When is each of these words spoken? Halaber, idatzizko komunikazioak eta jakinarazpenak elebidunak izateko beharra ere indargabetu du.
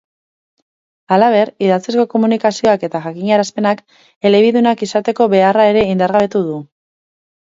Halaber, 1.15 1.49
idatzizko 1.65 2.05
komunikazioak 2.13 2.85
eta 2.87 3.01
jakinarazpenak 3.03 3.83
elebidunak 4.31 4.81
izateko 4.87 5.29
beharra 5.35 5.67
ere 5.73 5.85
indargabetu 5.91 6.43
du. 6.49 6.57